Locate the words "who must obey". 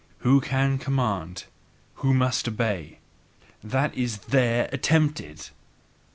2.01-2.97